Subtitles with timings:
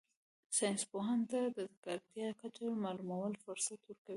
[0.57, 4.09] ساینس پوهانو ته د ککړتیا کچه معلومولو فرصت ورکوي